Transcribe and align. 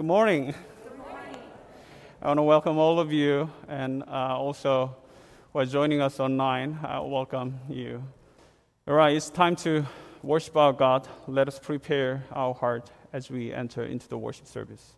Good 0.00 0.06
morning. 0.06 0.54
I 2.22 2.28
want 2.28 2.38
to 2.38 2.42
welcome 2.42 2.78
all 2.78 2.98
of 2.98 3.12
you 3.12 3.50
and 3.68 4.02
uh, 4.04 4.34
also 4.34 4.96
who 5.52 5.58
are 5.58 5.66
joining 5.66 6.00
us 6.00 6.18
online. 6.18 6.78
I 6.82 7.00
welcome 7.00 7.60
you. 7.68 8.02
All 8.88 8.94
right, 8.94 9.14
it's 9.14 9.28
time 9.28 9.56
to 9.56 9.84
worship 10.22 10.56
our 10.56 10.72
God. 10.72 11.06
Let 11.26 11.48
us 11.48 11.58
prepare 11.58 12.24
our 12.32 12.54
heart 12.54 12.90
as 13.12 13.30
we 13.30 13.52
enter 13.52 13.84
into 13.84 14.08
the 14.08 14.16
worship 14.16 14.46
service. 14.46 14.94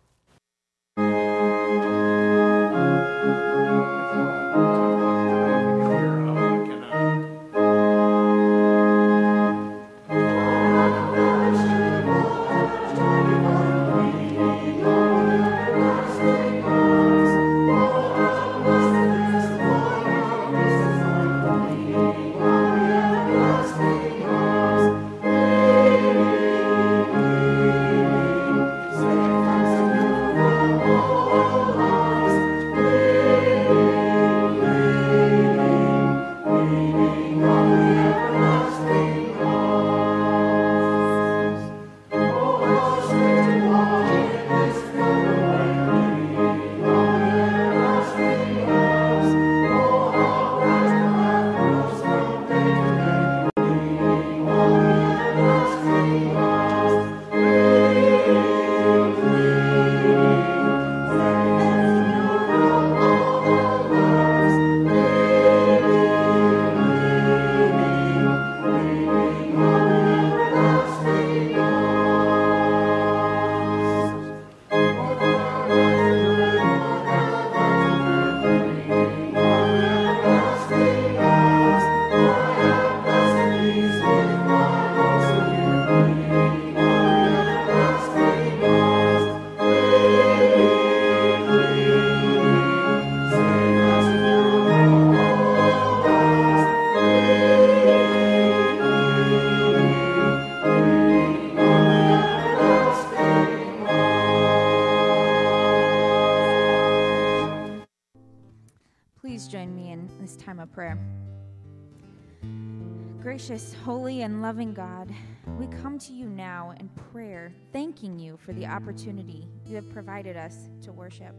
Gracious, 113.45 113.75
holy, 113.83 114.21
and 114.21 114.41
loving 114.41 114.73
God, 114.73 115.13
we 115.59 115.67
come 115.67 115.99
to 115.99 116.13
you 116.13 116.29
now 116.29 116.73
in 116.79 116.87
prayer, 117.11 117.51
thanking 117.73 118.17
you 118.17 118.37
for 118.37 118.53
the 118.53 118.65
opportunity 118.65 119.49
you 119.67 119.75
have 119.75 119.89
provided 119.89 120.37
us 120.37 120.69
to 120.81 120.93
worship. 120.93 121.35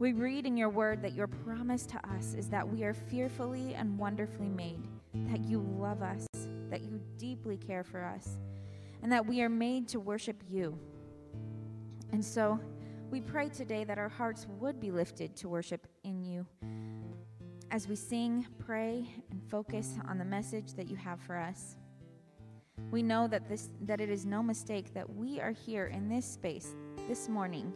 We 0.00 0.14
read 0.14 0.46
in 0.46 0.56
your 0.56 0.68
word 0.68 1.00
that 1.02 1.14
your 1.14 1.28
promise 1.28 1.86
to 1.86 2.10
us 2.10 2.34
is 2.34 2.48
that 2.48 2.68
we 2.68 2.82
are 2.82 2.92
fearfully 2.92 3.76
and 3.76 3.96
wonderfully 3.98 4.48
made, 4.48 4.82
that 5.28 5.44
you 5.44 5.60
love 5.78 6.02
us, 6.02 6.26
that 6.70 6.82
you 6.82 7.00
deeply 7.18 7.56
care 7.56 7.84
for 7.84 8.04
us, 8.04 8.36
and 9.00 9.12
that 9.12 9.24
we 9.24 9.42
are 9.42 9.48
made 9.48 9.86
to 9.90 10.00
worship 10.00 10.42
you. 10.50 10.76
And 12.10 12.24
so, 12.24 12.58
we 13.12 13.20
pray 13.20 13.48
today 13.48 13.84
that 13.84 13.98
our 13.98 14.08
hearts 14.08 14.48
would 14.58 14.80
be 14.80 14.90
lifted 14.90 15.36
to 15.36 15.48
worship 15.48 15.86
in 16.02 16.24
you 16.24 16.44
as 17.70 17.86
we 17.86 17.94
sing, 17.94 18.46
pray, 18.58 19.06
and 19.30 19.42
focus 19.48 19.96
on 20.08 20.18
the 20.18 20.24
message 20.24 20.74
that 20.74 20.88
you 20.88 20.96
have 20.96 21.20
for 21.20 21.36
us. 21.36 21.76
We 22.90 23.02
know 23.02 23.28
that 23.28 23.48
this 23.48 23.70
that 23.82 24.00
it 24.00 24.10
is 24.10 24.26
no 24.26 24.42
mistake 24.42 24.92
that 24.94 25.08
we 25.08 25.40
are 25.40 25.52
here 25.52 25.86
in 25.86 26.08
this 26.08 26.26
space 26.26 26.74
this 27.06 27.28
morning. 27.28 27.72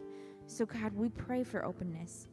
So 0.47 0.65
God, 0.65 0.93
we 0.93 1.09
pray 1.09 1.43
for 1.43 1.63
openness. 1.63 2.27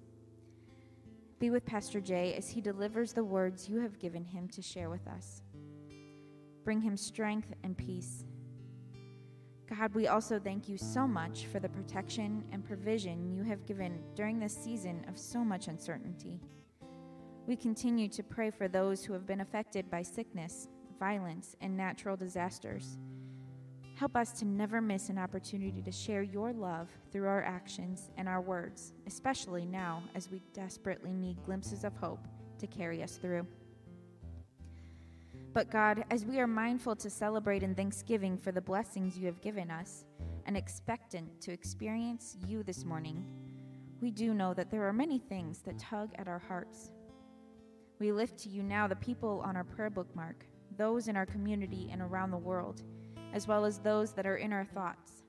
Be 1.38 1.50
with 1.50 1.64
Pastor 1.64 2.00
Jay 2.00 2.34
as 2.34 2.48
he 2.48 2.60
delivers 2.60 3.12
the 3.12 3.24
words 3.24 3.68
you 3.68 3.80
have 3.80 3.98
given 3.98 4.24
him 4.24 4.48
to 4.48 4.62
share 4.62 4.90
with 4.90 5.06
us. 5.06 5.42
Bring 6.64 6.80
him 6.80 6.96
strength 6.96 7.52
and 7.64 7.76
peace. 7.76 8.24
God, 9.68 9.94
we 9.94 10.08
also 10.08 10.38
thank 10.38 10.68
you 10.68 10.76
so 10.76 11.06
much 11.06 11.46
for 11.46 11.58
the 11.58 11.68
protection 11.68 12.44
and 12.52 12.64
provision 12.64 13.34
you 13.34 13.42
have 13.42 13.66
given 13.66 13.98
during 14.14 14.38
this 14.38 14.56
season 14.56 15.04
of 15.08 15.16
so 15.18 15.44
much 15.44 15.68
uncertainty. 15.68 16.40
We 17.46 17.56
continue 17.56 18.08
to 18.08 18.22
pray 18.22 18.50
for 18.50 18.68
those 18.68 19.04
who 19.04 19.12
have 19.12 19.26
been 19.26 19.40
affected 19.40 19.90
by 19.90 20.02
sickness, 20.02 20.68
violence, 20.98 21.56
and 21.60 21.76
natural 21.76 22.16
disasters. 22.16 22.98
Help 23.96 24.16
us 24.16 24.32
to 24.38 24.44
never 24.44 24.80
miss 24.80 25.08
an 25.08 25.18
opportunity 25.18 25.82
to 25.82 25.92
share 25.92 26.22
your 26.22 26.52
love 26.52 26.88
through 27.10 27.26
our 27.26 27.42
actions 27.42 28.10
and 28.16 28.28
our 28.28 28.40
words, 28.40 28.94
especially 29.06 29.66
now 29.66 30.02
as 30.14 30.30
we 30.30 30.40
desperately 30.54 31.12
need 31.12 31.42
glimpses 31.44 31.82
of 31.82 31.96
hope 31.96 32.26
to 32.58 32.66
carry 32.68 33.02
us 33.02 33.16
through. 33.16 33.46
But 35.52 35.70
God, 35.70 36.04
as 36.10 36.24
we 36.24 36.38
are 36.38 36.46
mindful 36.46 36.96
to 36.96 37.10
celebrate 37.10 37.62
in 37.62 37.74
thanksgiving 37.74 38.38
for 38.38 38.52
the 38.52 38.60
blessings 38.60 39.18
you 39.18 39.26
have 39.26 39.42
given 39.42 39.70
us 39.70 40.04
and 40.46 40.56
expectant 40.56 41.40
to 41.42 41.52
experience 41.52 42.36
you 42.46 42.62
this 42.62 42.84
morning, 42.84 43.24
we 44.00 44.10
do 44.10 44.32
know 44.32 44.54
that 44.54 44.70
there 44.70 44.86
are 44.86 44.92
many 44.92 45.18
things 45.18 45.58
that 45.62 45.78
tug 45.78 46.10
at 46.18 46.28
our 46.28 46.38
hearts. 46.38 46.90
We 48.02 48.10
lift 48.10 48.36
to 48.38 48.48
you 48.48 48.64
now 48.64 48.88
the 48.88 48.96
people 48.96 49.44
on 49.46 49.56
our 49.56 49.62
prayer 49.62 49.88
bookmark, 49.88 50.44
those 50.76 51.06
in 51.06 51.16
our 51.16 51.24
community 51.24 51.88
and 51.92 52.02
around 52.02 52.32
the 52.32 52.36
world, 52.36 52.82
as 53.32 53.46
well 53.46 53.64
as 53.64 53.78
those 53.78 54.12
that 54.14 54.26
are 54.26 54.38
in 54.38 54.52
our 54.52 54.64
thoughts. 54.64 55.22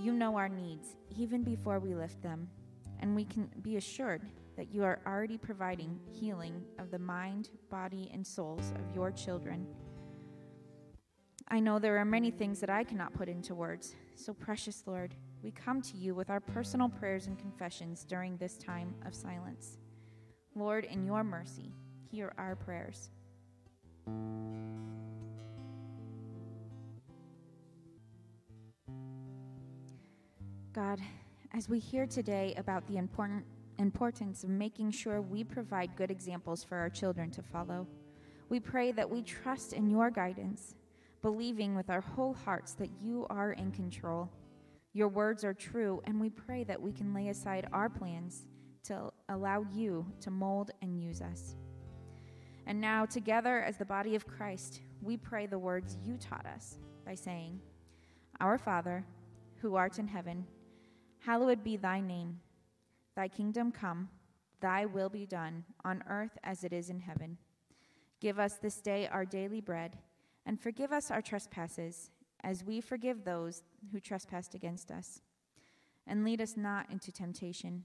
You 0.00 0.14
know 0.14 0.38
our 0.38 0.48
needs 0.48 0.96
even 1.14 1.42
before 1.42 1.78
we 1.78 1.94
lift 1.94 2.22
them, 2.22 2.48
and 3.00 3.14
we 3.14 3.26
can 3.26 3.50
be 3.60 3.76
assured 3.76 4.22
that 4.56 4.72
you 4.72 4.84
are 4.84 5.00
already 5.06 5.36
providing 5.36 6.00
healing 6.10 6.64
of 6.78 6.90
the 6.90 6.98
mind, 6.98 7.50
body, 7.68 8.10
and 8.10 8.26
souls 8.26 8.72
of 8.76 8.96
your 8.96 9.10
children. 9.10 9.66
I 11.48 11.60
know 11.60 11.78
there 11.78 11.98
are 11.98 12.06
many 12.06 12.30
things 12.30 12.58
that 12.60 12.70
I 12.70 12.84
cannot 12.84 13.12
put 13.12 13.28
into 13.28 13.54
words, 13.54 13.94
so 14.14 14.32
precious 14.32 14.84
Lord, 14.86 15.14
we 15.42 15.50
come 15.50 15.82
to 15.82 15.98
you 15.98 16.14
with 16.14 16.30
our 16.30 16.40
personal 16.40 16.88
prayers 16.88 17.26
and 17.26 17.38
confessions 17.38 18.02
during 18.02 18.38
this 18.38 18.56
time 18.56 18.94
of 19.04 19.14
silence. 19.14 19.76
Lord, 20.56 20.86
in 20.86 21.04
your 21.04 21.22
mercy, 21.22 21.70
hear 22.10 22.32
our 22.38 22.56
prayers. 22.56 23.10
God, 30.72 30.98
as 31.52 31.68
we 31.68 31.78
hear 31.78 32.06
today 32.06 32.54
about 32.56 32.86
the 32.86 32.96
important 32.96 33.44
importance 33.78 34.44
of 34.44 34.48
making 34.48 34.90
sure 34.92 35.20
we 35.20 35.44
provide 35.44 35.94
good 35.94 36.10
examples 36.10 36.64
for 36.64 36.78
our 36.78 36.88
children 36.88 37.30
to 37.32 37.42
follow, 37.42 37.86
we 38.48 38.58
pray 38.58 38.92
that 38.92 39.10
we 39.10 39.20
trust 39.20 39.74
in 39.74 39.90
your 39.90 40.10
guidance, 40.10 40.74
believing 41.20 41.76
with 41.76 41.90
our 41.90 42.00
whole 42.00 42.32
hearts 42.32 42.72
that 42.72 42.88
you 43.02 43.26
are 43.28 43.52
in 43.52 43.70
control. 43.72 44.30
Your 44.94 45.08
words 45.08 45.44
are 45.44 45.52
true, 45.52 46.00
and 46.04 46.18
we 46.18 46.30
pray 46.30 46.64
that 46.64 46.80
we 46.80 46.92
can 46.92 47.12
lay 47.12 47.28
aside 47.28 47.68
our 47.74 47.90
plans 47.90 48.46
to 48.86 49.10
allow 49.28 49.64
you 49.72 50.06
to 50.20 50.30
mold 50.30 50.70
and 50.82 51.00
use 51.00 51.20
us. 51.20 51.56
And 52.66 52.80
now, 52.80 53.04
together 53.04 53.60
as 53.60 53.76
the 53.76 53.84
body 53.84 54.14
of 54.14 54.26
Christ, 54.26 54.80
we 55.02 55.16
pray 55.16 55.46
the 55.46 55.58
words 55.58 55.96
you 56.04 56.16
taught 56.16 56.46
us 56.46 56.78
by 57.04 57.14
saying, 57.14 57.60
Our 58.40 58.58
Father, 58.58 59.04
who 59.60 59.76
art 59.76 59.98
in 59.98 60.08
heaven, 60.08 60.46
hallowed 61.20 61.62
be 61.62 61.76
thy 61.76 62.00
name. 62.00 62.40
Thy 63.14 63.28
kingdom 63.28 63.70
come, 63.70 64.08
thy 64.60 64.84
will 64.84 65.08
be 65.08 65.26
done, 65.26 65.64
on 65.84 66.02
earth 66.08 66.36
as 66.42 66.64
it 66.64 66.72
is 66.72 66.90
in 66.90 67.00
heaven. 67.00 67.38
Give 68.20 68.38
us 68.38 68.54
this 68.54 68.80
day 68.80 69.08
our 69.08 69.24
daily 69.24 69.60
bread, 69.60 69.98
and 70.44 70.60
forgive 70.60 70.92
us 70.92 71.10
our 71.10 71.22
trespasses, 71.22 72.10
as 72.42 72.64
we 72.64 72.80
forgive 72.80 73.24
those 73.24 73.62
who 73.92 74.00
trespass 74.00 74.54
against 74.54 74.90
us 74.90 75.20
and 76.06 76.24
lead 76.24 76.40
us 76.40 76.56
not 76.56 76.90
into 76.90 77.10
temptation, 77.10 77.84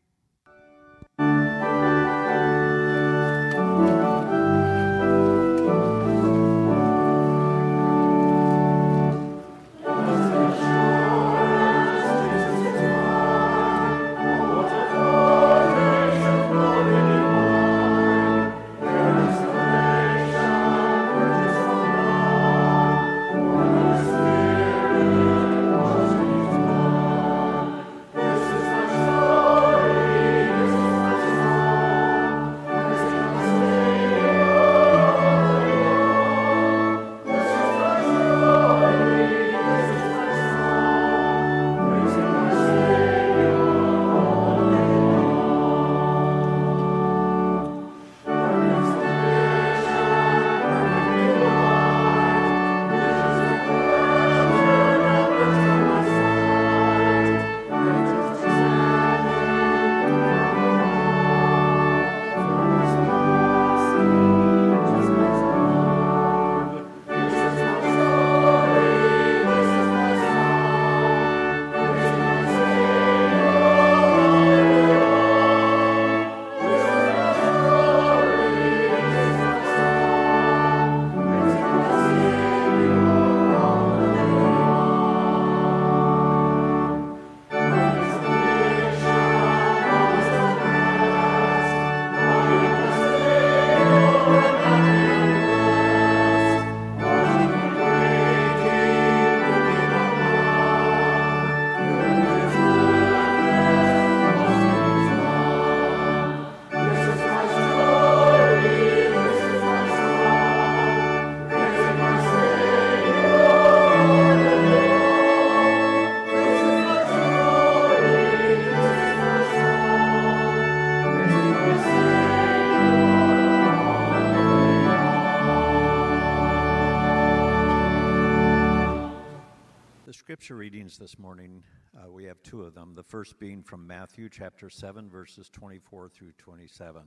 This 131.01 131.17
morning. 131.17 131.63
Uh, 131.97 132.11
we 132.11 132.25
have 132.25 132.43
two 132.43 132.61
of 132.61 132.75
them. 132.75 132.93
The 132.93 133.01
first 133.01 133.39
being 133.39 133.63
from 133.63 133.87
Matthew 133.87 134.29
chapter 134.29 134.69
7, 134.69 135.09
verses 135.09 135.49
24 135.49 136.09
through 136.09 136.33
27. 136.37 137.01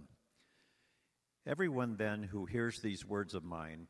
Everyone 1.47 1.95
then 1.97 2.25
who 2.25 2.45
hears 2.45 2.81
these 2.81 3.07
words 3.07 3.37
of 3.37 3.45
mine 3.45 3.87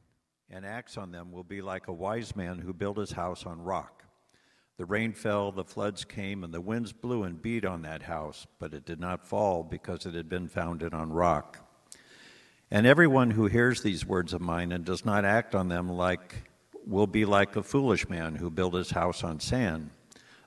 and 0.51 0.67
acts 0.67 0.99
on 0.99 1.11
them 1.11 1.33
will 1.33 1.43
be 1.43 1.63
like 1.63 1.89
a 1.89 1.93
wise 1.95 2.37
man 2.37 2.59
who 2.59 2.75
built 2.75 2.99
his 2.99 3.13
house 3.13 3.47
on 3.47 3.63
rock. 3.63 4.05
The 4.77 4.85
rain 4.85 5.15
fell, 5.15 5.51
the 5.51 5.65
floods 5.65 6.05
came, 6.05 6.45
and 6.45 6.53
the 6.53 6.61
winds 6.61 6.93
blew 6.93 7.23
and 7.23 7.41
beat 7.41 7.65
on 7.65 7.81
that 7.83 8.03
house, 8.03 8.47
but 8.59 8.75
it 8.75 8.85
did 8.85 9.01
not 9.01 9.27
fall 9.27 9.63
because 9.63 10.05
it 10.05 10.13
had 10.13 10.29
been 10.29 10.49
founded 10.49 10.93
on 10.93 11.15
rock. 11.15 11.67
And 12.71 12.87
everyone 12.87 13.31
who 13.31 13.47
hears 13.47 13.81
these 13.81 14.05
words 14.05 14.35
of 14.35 14.43
mine 14.43 14.71
and 14.71 14.85
does 14.85 15.07
not 15.07 15.25
act 15.25 15.55
on 15.55 15.69
them 15.69 15.89
like 15.89 16.51
will 16.87 17.07
be 17.07 17.25
like 17.25 17.57
a 17.57 17.63
foolish 17.63 18.09
man 18.09 18.37
who 18.37 18.51
built 18.51 18.75
his 18.75 18.91
house 18.91 19.25
on 19.25 19.41
sand. 19.41 19.91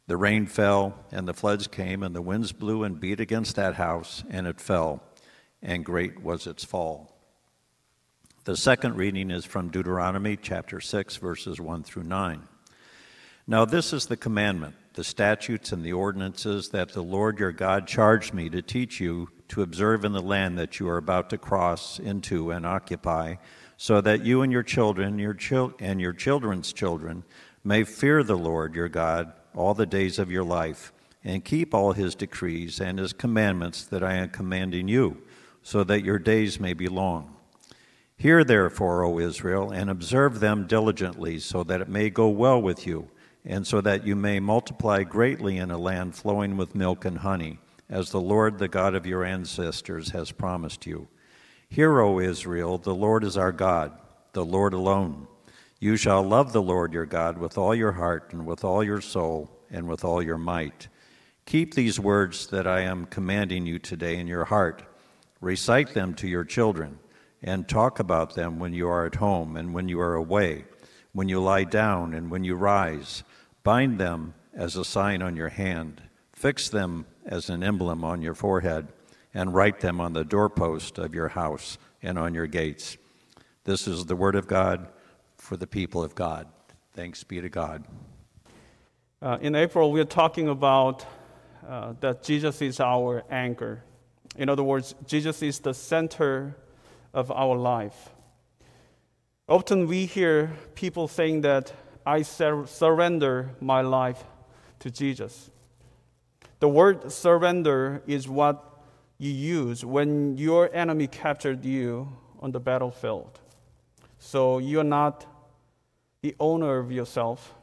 The 0.08 0.18
rain 0.18 0.46
fell, 0.46 1.06
and 1.12 1.28
the 1.28 1.34
floods 1.34 1.68
came, 1.68 2.02
and 2.02 2.16
the 2.16 2.22
winds 2.22 2.54
blew 2.54 2.84
and 2.84 3.00
beat 3.00 3.20
against 3.20 3.56
that 3.56 3.76
house, 3.76 4.24
and 4.30 4.48
it 4.48 4.62
fell, 4.62 5.04
and 5.62 5.84
great 5.84 6.22
was 6.22 6.48
its 6.48 6.64
fall. 6.64 7.14
The 8.46 8.56
second 8.56 8.96
reading 8.96 9.30
is 9.30 9.44
from 9.44 9.70
Deuteronomy 9.70 10.38
chapter 10.38 10.80
6, 10.80 11.18
verses 11.18 11.60
1 11.60 11.84
through 11.84 12.04
9. 12.04 12.48
Now, 13.46 13.66
this 13.66 13.92
is 13.92 14.06
the 14.06 14.16
commandment, 14.16 14.76
the 14.94 15.04
statutes, 15.04 15.74
and 15.74 15.84
the 15.84 15.94
ordinances 15.94 16.70
that 16.70 16.94
the 16.94 17.04
Lord 17.04 17.40
your 17.40 17.52
God 17.52 17.88
charged 17.88 18.34
me 18.34 18.50
to 18.50 18.62
teach 18.62 19.02
you 19.02 19.30
to 19.50 19.62
observe 19.62 20.06
in 20.06 20.14
the 20.14 20.22
land 20.22 20.58
that 20.58 20.80
you 20.80 20.88
are 20.88 20.98
about 20.98 21.30
to 21.32 21.38
cross 21.38 22.00
into 22.00 22.52
and 22.52 22.66
occupy 22.66 23.36
so 23.78 24.02
that 24.02 24.26
you 24.26 24.42
and 24.42 24.52
your 24.52 24.64
children 24.64 25.20
your 25.20 25.36
chil- 25.36 25.74
and 25.80 26.02
your 26.02 26.14
children's 26.14 26.74
children 26.74 27.24
may 27.64 27.84
fear 27.84 28.24
the 28.24 28.38
Lord 28.38 28.76
your 28.76 28.90
God 28.90 29.32
all 29.56 29.74
the 29.74 29.86
days 29.86 30.20
of 30.20 30.32
your 30.32 30.44
life, 30.44 30.92
and 31.24 31.44
keep 31.44 31.74
all 31.74 31.94
his 31.94 32.16
decrees 32.16 32.80
and 32.80 33.00
his 33.00 33.12
commandments 33.12 33.84
that 33.84 34.04
I 34.04 34.14
am 34.14 34.30
commanding 34.30 34.88
you, 34.88 35.22
so 35.64 35.84
that 35.84 36.04
your 36.04 36.20
days 36.20 36.60
may 36.60 36.74
be 36.74 36.88
long. 36.88 37.36
Hear 38.16 38.44
therefore, 38.44 39.04
O 39.04 39.20
Israel, 39.20 39.72
and 39.72 39.90
observe 39.90 40.40
them 40.40 40.66
diligently, 40.68 41.40
so 41.40 41.64
that 41.64 41.82
it 41.82 41.90
may 41.90 42.10
go 42.10 42.30
well 42.30 42.62
with 42.62 42.88
you, 42.88 43.10
and 43.44 43.66
so 43.66 43.82
that 43.82 44.06
you 44.06 44.16
may 44.16 44.40
multiply 44.40 45.04
greatly 45.04 45.58
in 45.58 45.72
a 45.72 45.78
land 45.78 46.16
flowing 46.16 46.56
with 46.56 46.76
milk 46.76 47.06
and 47.06 47.20
honey, 47.20 47.60
as 47.90 48.12
the 48.12 48.22
Lord, 48.22 48.58
the 48.58 48.68
God 48.68 48.96
of 48.96 49.06
your 49.06 49.24
ancestors, 49.24 50.10
has 50.10 50.32
promised 50.32 50.86
you. 50.86 51.08
Hear, 51.70 52.00
O 52.00 52.20
Israel, 52.20 52.78
the 52.78 52.96
Lord 52.96 53.24
is 53.24 53.38
our 53.38 53.52
God, 53.52 53.92
the 54.34 54.46
Lord 54.46 54.74
alone. 54.74 55.28
You 55.80 55.96
shall 55.96 56.24
love 56.24 56.54
the 56.54 56.62
Lord 56.62 56.94
your 56.94 57.06
God 57.06 57.38
with 57.38 57.58
all 57.58 57.76
your 57.76 57.92
heart, 57.92 58.32
and 58.32 58.48
with 58.48 58.64
all 58.64 58.84
your 58.84 59.02
soul, 59.02 59.52
and 59.70 59.88
with 59.88 60.04
all 60.04 60.24
your 60.24 60.38
might. 60.38 60.88
Keep 61.46 61.74
these 61.74 62.00
words 62.00 62.48
that 62.48 62.66
I 62.66 62.82
am 62.82 63.06
commanding 63.06 63.66
you 63.66 63.80
today 63.80 64.18
in 64.18 64.28
your 64.28 64.46
heart. 64.46 64.82
Recite 65.40 65.94
them 65.94 66.14
to 66.16 66.28
your 66.28 66.46
children, 66.46 67.00
and 67.44 67.68
talk 67.68 68.00
about 68.00 68.34
them 68.34 68.60
when 68.60 68.74
you 68.74 68.88
are 68.88 69.06
at 69.06 69.16
home 69.16 69.56
and 69.56 69.74
when 69.74 69.88
you 69.88 70.00
are 70.00 70.16
away, 70.16 70.66
when 71.12 71.30
you 71.30 71.40
lie 71.40 71.66
down 71.66 72.14
and 72.14 72.32
when 72.32 72.44
you 72.44 72.56
rise. 72.56 73.24
Bind 73.64 74.00
them 74.00 74.34
as 74.54 74.78
a 74.78 74.86
sign 74.86 75.22
on 75.22 75.36
your 75.36 75.50
hand, 75.50 76.02
fix 76.32 76.70
them 76.70 77.06
as 77.26 77.50
an 77.50 77.62
emblem 77.62 78.04
on 78.04 78.22
your 78.22 78.34
forehead 78.34 78.88
and 79.38 79.54
write 79.54 79.82
them 79.82 80.02
on 80.02 80.14
the 80.14 80.26
doorpost 80.26 80.98
of 80.98 81.14
your 81.14 81.28
house 81.28 81.78
and 82.02 82.18
on 82.18 82.34
your 82.34 82.48
gates. 82.48 82.98
This 83.66 83.88
is 83.88 84.08
the 84.08 84.16
word 84.16 84.36
of 84.36 84.48
God 84.48 84.88
for 85.36 85.56
the 85.56 85.68
people 85.68 86.04
of 86.04 86.16
God. 86.16 86.48
Thanks 86.94 87.24
be 87.24 87.40
to 87.40 87.48
God. 87.48 87.86
Uh, 89.22 89.38
in 89.40 89.54
April, 89.54 89.92
we 89.92 90.02
are 90.02 90.06
talking 90.06 90.48
about 90.48 91.06
uh, 91.68 91.94
that 92.00 92.24
Jesus 92.24 92.64
is 92.64 92.80
our 92.80 93.24
anchor. 93.30 93.84
In 94.38 94.50
other 94.50 94.64
words, 94.64 94.96
Jesus 95.06 95.44
is 95.44 95.60
the 95.60 95.76
center 95.76 96.58
of 97.14 97.32
our 97.32 97.56
life. 97.56 98.10
Often 99.48 99.86
we 99.86 100.08
hear 100.08 100.52
people 100.74 101.08
saying 101.08 101.42
that 101.42 101.72
I 102.08 102.24
sur- 102.24 102.66
surrender 102.66 103.52
my 103.62 103.82
life 103.82 104.24
to 104.80 104.90
Jesus. 104.90 105.52
The 106.60 106.70
word 106.70 107.12
surrender 107.12 108.02
is 108.08 108.28
what 108.28 108.67
you 109.18 109.32
use 109.32 109.84
when 109.84 110.38
your 110.38 110.74
enemy 110.74 111.08
captured 111.08 111.66
you 111.66 112.08
on 112.40 112.52
the 112.52 112.60
battlefield. 112.60 113.40
So 114.20 114.60
you're 114.60 114.84
not 114.84 115.26
the 116.22 116.36
owner 116.40 116.78
of 116.78 116.92
yourself. 116.92 117.56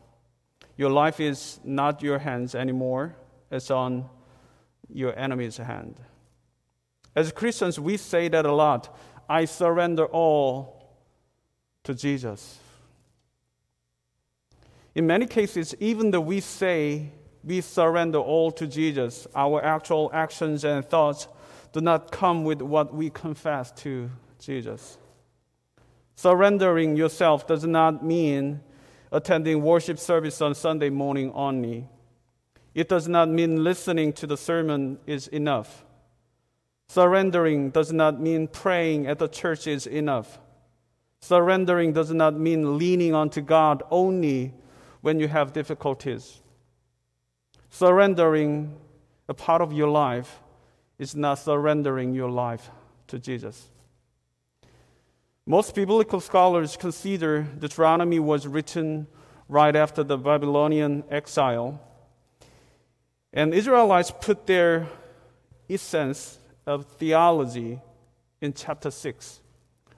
Your 0.76 0.90
life 0.90 1.20
is 1.20 1.60
not 1.62 2.02
your 2.02 2.18
hands 2.18 2.54
anymore, 2.54 3.14
it's 3.50 3.70
on 3.70 4.08
your 4.92 5.16
enemy's 5.18 5.56
hand. 5.56 6.00
As 7.14 7.30
Christians, 7.30 7.78
we 7.78 7.96
say 7.96 8.28
that 8.28 8.44
a 8.44 8.52
lot 8.52 8.96
I 9.28 9.44
surrender 9.44 10.06
all 10.06 10.96
to 11.84 11.94
Jesus. 11.94 12.58
In 14.94 15.06
many 15.06 15.26
cases, 15.26 15.74
even 15.80 16.10
though 16.10 16.20
we 16.20 16.40
say 16.40 17.10
we 17.42 17.60
surrender 17.60 18.18
all 18.18 18.50
to 18.52 18.66
Jesus, 18.66 19.26
our 19.34 19.62
actual 19.62 20.10
actions 20.12 20.64
and 20.64 20.84
thoughts 20.84 21.28
do 21.74 21.80
not 21.80 22.12
come 22.12 22.44
with 22.44 22.62
what 22.62 22.94
we 22.94 23.10
confess 23.10 23.72
to 23.72 24.08
Jesus. 24.38 24.96
Surrendering 26.14 26.96
yourself 26.96 27.48
does 27.48 27.66
not 27.66 28.04
mean 28.04 28.60
attending 29.10 29.60
worship 29.60 29.98
service 29.98 30.40
on 30.40 30.54
Sunday 30.54 30.88
morning 30.88 31.32
only. 31.34 31.88
It 32.76 32.88
does 32.88 33.08
not 33.08 33.28
mean 33.28 33.64
listening 33.64 34.12
to 34.14 34.26
the 34.28 34.36
sermon 34.36 34.98
is 35.04 35.26
enough. 35.26 35.84
Surrendering 36.86 37.70
does 37.70 37.92
not 37.92 38.20
mean 38.20 38.46
praying 38.46 39.08
at 39.08 39.18
the 39.18 39.26
church 39.26 39.66
is 39.66 39.88
enough. 39.88 40.38
Surrendering 41.22 41.92
does 41.92 42.12
not 42.12 42.38
mean 42.38 42.78
leaning 42.78 43.14
onto 43.14 43.40
God 43.40 43.82
only 43.90 44.54
when 45.00 45.18
you 45.18 45.26
have 45.26 45.52
difficulties. 45.52 46.40
Surrendering 47.68 48.76
a 49.28 49.34
part 49.34 49.60
of 49.60 49.72
your 49.72 49.88
life 49.88 50.40
is 50.98 51.14
not 51.14 51.38
surrendering 51.38 52.14
your 52.14 52.30
life 52.30 52.70
to 53.08 53.18
Jesus. 53.18 53.68
Most 55.46 55.74
biblical 55.74 56.20
scholars 56.20 56.76
consider 56.76 57.42
Deuteronomy 57.42 58.18
was 58.18 58.46
written 58.46 59.06
right 59.48 59.76
after 59.76 60.02
the 60.02 60.16
Babylonian 60.16 61.04
exile. 61.10 61.80
And 63.32 63.52
Israelites 63.52 64.10
put 64.10 64.46
their 64.46 64.88
essence 65.68 66.38
of 66.66 66.86
theology 66.86 67.80
in 68.40 68.52
chapter 68.52 68.90
6, 68.90 69.40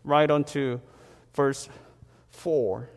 right 0.02 0.30
onto 0.30 0.80
verse 1.34 1.68
4. 2.30 2.88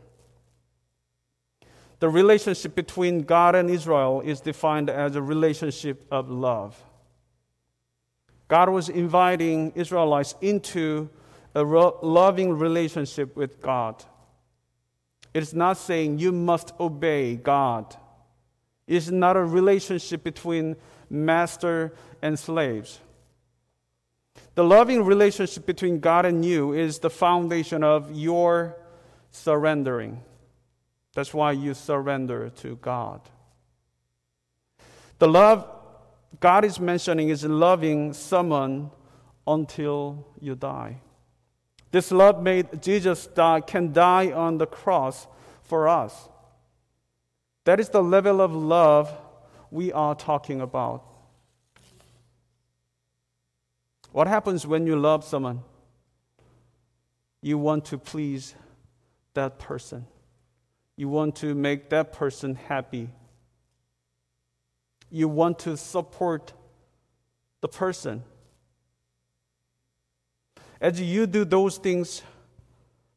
The 2.00 2.10
relationship 2.10 2.75
between 2.75 3.24
God 3.24 3.56
and 3.56 3.70
Israel 3.70 4.22
is 4.22 4.39
defined 4.41 4.89
as 4.89 5.15
a 5.15 5.22
relationship 5.22 6.08
of 6.10 6.32
love. 6.32 6.82
God 8.50 8.70
was 8.70 8.89
inviting 8.89 9.72
Israelites 9.75 10.36
into 10.41 11.10
a 11.56 11.63
loving 11.63 12.58
relationship 12.58 13.36
with 13.36 13.62
God. 13.62 14.03
It 15.34 15.44
is 15.44 15.53
not 15.53 15.77
saying 15.77 16.20
you 16.20 16.32
must 16.32 16.74
obey 16.79 17.36
God. 17.36 17.96
It 18.88 18.96
is 18.96 19.12
not 19.12 19.38
a 19.38 19.44
relationship 19.44 20.24
between 20.24 20.75
master 21.10 21.94
and 22.22 22.38
slaves. 22.38 23.00
The 24.56 24.63
loving 24.63 25.06
relationship 25.06 25.65
between 25.68 26.00
God 26.00 26.25
and 26.25 26.44
you 26.44 26.74
is 26.74 27.00
the 27.00 27.10
foundation 27.10 27.84
of 27.84 28.12
your 28.12 28.75
surrendering. 29.29 30.24
That's 31.13 31.34
why 31.34 31.51
you 31.51 31.75
surrender 31.75 32.50
to 32.50 32.77
God. 32.77 33.22
The 35.20 35.27
love 35.27 35.68
God 36.39 36.63
is 36.65 36.79
mentioning 36.79 37.29
is 37.29 37.43
loving 37.43 38.13
someone 38.13 38.91
until 39.48 40.27
you 40.39 40.55
die. 40.55 41.01
This 41.91 42.12
love 42.12 42.41
made 42.41 42.81
Jesus 42.81 43.27
die, 43.27 43.62
can 43.62 43.91
die 43.91 44.31
on 44.31 44.57
the 44.57 44.67
cross 44.67 45.27
for 45.63 45.88
us. 45.88 46.29
That 47.65 47.79
is 47.79 47.89
the 47.89 48.03
level 48.03 48.41
of 48.41 48.53
love 48.53 49.15
we 49.71 49.91
are 49.91 50.15
talking 50.15 50.62
about. 50.62 51.03
What 54.12 54.27
happens 54.27 54.65
when 54.65 54.88
you 54.88 54.95
love 54.95 55.24
someone? 55.24 55.62
You 57.41 57.57
want 57.57 57.86
to 57.86 57.98
please 57.98 58.55
that 59.33 59.59
person. 59.59 60.05
You 60.95 61.07
want 61.07 61.36
to 61.38 61.55
make 61.55 61.89
that 61.89 62.12
person 62.12 62.55
happy. 62.55 63.09
You 65.10 65.28
want 65.28 65.60
to 65.60 65.78
support 65.78 66.54
the 67.62 67.68
person. 67.68 68.24
As 70.80 71.01
you 71.01 71.28
do 71.28 71.44
those 71.44 71.78
things 71.78 72.22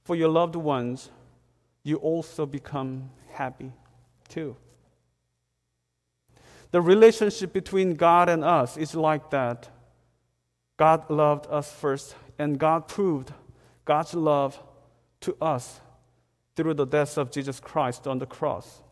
for 0.04 0.16
your 0.16 0.28
loved 0.28 0.56
ones, 0.56 1.10
you 1.84 1.96
also 1.96 2.46
become 2.46 3.10
happy 3.32 3.72
too. 4.28 4.56
The 6.70 6.80
relationship 6.80 7.52
between 7.52 7.94
God 7.94 8.28
and 8.28 8.42
us 8.42 8.76
is 8.76 8.94
like 8.94 9.30
that. 9.30 9.68
God 10.78 11.08
loved 11.10 11.46
us 11.50 11.70
first, 11.70 12.16
and 12.38 12.58
God 12.58 12.88
proved 12.88 13.32
God's 13.84 14.14
love 14.14 14.58
to 15.20 15.36
us 15.40 15.80
through 16.56 16.74
the 16.74 16.86
death 16.86 17.18
of 17.18 17.30
Jesus 17.30 17.60
Christ 17.60 18.06
on 18.06 18.18
the 18.18 18.26
cross. 18.26 18.82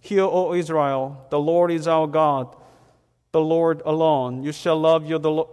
Hear, 0.00 0.22
O 0.22 0.54
Israel, 0.54 1.26
the 1.30 1.38
Lord 1.38 1.70
is 1.70 1.88
our 1.88 2.06
God, 2.06 2.54
the 3.32 3.40
Lord 3.40 3.82
alone. 3.84 4.42
You 4.42 4.52
shall 4.52 4.78
love, 4.78 5.06
your, 5.06 5.18
the, 5.18 5.44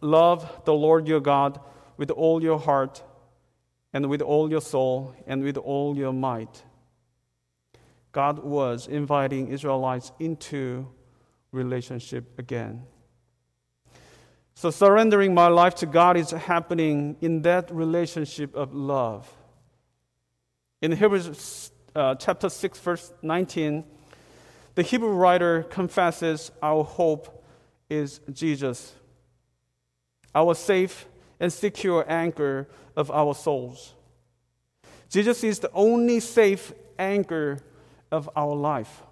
love 0.00 0.62
the 0.64 0.74
Lord 0.74 1.08
your 1.08 1.20
God 1.20 1.60
with 1.96 2.10
all 2.10 2.42
your 2.42 2.58
heart, 2.58 3.02
and 3.92 4.08
with 4.08 4.22
all 4.22 4.48
your 4.48 4.60
soul, 4.60 5.14
and 5.26 5.42
with 5.42 5.56
all 5.56 5.96
your 5.96 6.12
might. 6.12 6.62
God 8.12 8.38
was 8.38 8.86
inviting 8.86 9.48
Israelites 9.48 10.12
into 10.18 10.88
relationship 11.52 12.38
again. 12.38 12.84
So, 14.54 14.70
surrendering 14.70 15.34
my 15.34 15.48
life 15.48 15.74
to 15.76 15.86
God 15.86 16.16
is 16.16 16.30
happening 16.30 17.16
in 17.20 17.42
that 17.42 17.70
relationship 17.70 18.54
of 18.54 18.74
love. 18.74 19.32
In 20.82 20.92
Hebrews 20.92 21.70
uh, 21.94 22.14
chapter 22.14 22.48
6, 22.48 22.78
verse 22.78 23.12
19, 23.22 23.84
the 24.74 24.82
Hebrew 24.82 25.10
writer 25.10 25.64
confesses 25.64 26.50
our 26.62 26.84
hope 26.84 27.44
is 27.88 28.20
Jesus, 28.32 28.94
our 30.34 30.54
safe 30.54 31.06
and 31.40 31.52
secure 31.52 32.04
anchor 32.08 32.68
of 32.96 33.10
our 33.10 33.34
souls. 33.34 33.94
Jesus 35.08 35.42
is 35.42 35.58
the 35.58 35.72
only 35.72 36.20
safe 36.20 36.72
anchor 36.98 37.58
of 38.12 38.30
our 38.36 38.54
life, 38.54 39.02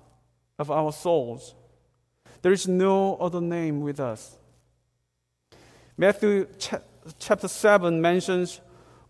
of 0.59 0.71
our 0.71 0.93
souls. 0.93 1.55
There 2.43 2.53
is 2.53 2.69
no 2.69 3.17
other 3.17 3.41
name 3.41 3.81
with 3.81 3.99
us. 3.99 4.37
Matthew 5.97 6.47
ch- 6.59 6.75
chapter 7.19 7.49
7 7.49 8.01
mentions 8.01 8.61